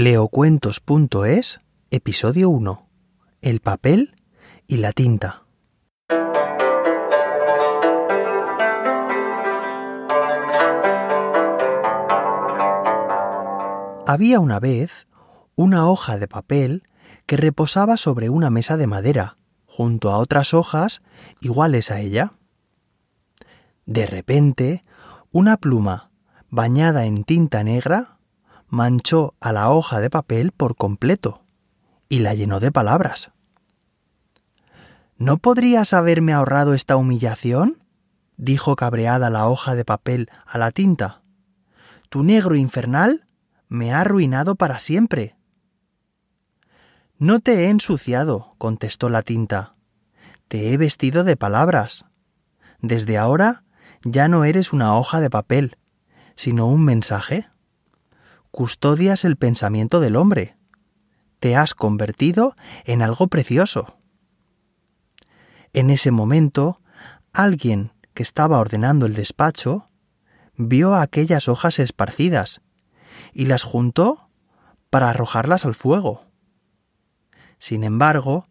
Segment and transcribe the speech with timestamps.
[0.00, 1.58] Leocuentos.es,
[1.90, 2.88] episodio 1.
[3.42, 4.14] El papel
[4.68, 5.42] y la tinta.
[14.06, 15.08] Había una vez
[15.56, 16.84] una hoja de papel
[17.26, 19.34] que reposaba sobre una mesa de madera,
[19.66, 21.02] junto a otras hojas
[21.40, 22.30] iguales a ella.
[23.84, 24.80] De repente,
[25.32, 26.12] una pluma,
[26.50, 28.14] bañada en tinta negra,
[28.68, 31.42] manchó a la hoja de papel por completo
[32.08, 33.32] y la llenó de palabras.
[35.16, 37.82] ¿No podrías haberme ahorrado esta humillación?
[38.36, 41.22] dijo cabreada la hoja de papel a la tinta.
[42.08, 43.24] Tu negro infernal
[43.68, 45.36] me ha arruinado para siempre.
[47.18, 49.72] No te he ensuciado, contestó la tinta.
[50.46, 52.04] Te he vestido de palabras.
[52.80, 53.64] Desde ahora
[54.02, 55.76] ya no eres una hoja de papel,
[56.36, 57.48] sino un mensaje.
[58.50, 60.56] Custodias el pensamiento del hombre.
[61.38, 63.96] Te has convertido en algo precioso.
[65.72, 66.76] En ese momento,
[67.32, 69.86] alguien que estaba ordenando el despacho
[70.56, 72.62] vio aquellas hojas esparcidas
[73.32, 74.30] y las juntó
[74.90, 76.20] para arrojarlas al fuego.
[77.58, 78.44] Sin embargo,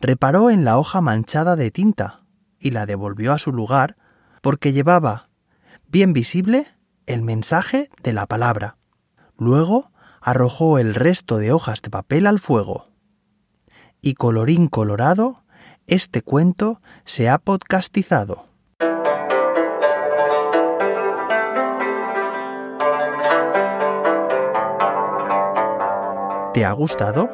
[0.00, 2.16] reparó en la hoja manchada de tinta
[2.58, 3.96] y la devolvió a su lugar
[4.40, 5.24] porque llevaba,
[5.86, 6.66] bien visible,
[7.06, 8.76] el mensaje de la palabra.
[9.44, 9.90] Luego
[10.20, 12.84] arrojó el resto de hojas de papel al fuego.
[14.00, 15.34] Y colorín colorado,
[15.88, 18.44] este cuento se ha podcastizado.
[26.54, 27.28] ¿Te ha gustado?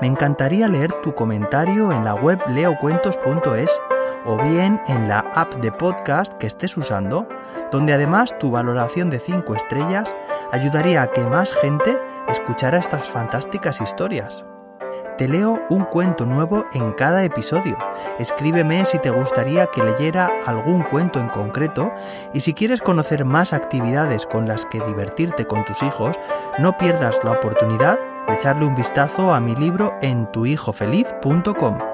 [0.00, 3.70] Me encantaría leer tu comentario en la web leocuentos.es
[4.24, 7.28] o bien en la app de podcast que estés usando,
[7.70, 10.14] donde además tu valoración de 5 estrellas
[10.54, 14.46] ayudaría a que más gente escuchara estas fantásticas historias.
[15.18, 17.76] Te leo un cuento nuevo en cada episodio.
[18.18, 21.92] Escríbeme si te gustaría que leyera algún cuento en concreto
[22.32, 26.16] y si quieres conocer más actividades con las que divertirte con tus hijos,
[26.58, 31.93] no pierdas la oportunidad de echarle un vistazo a mi libro en tuhijofeliz.com.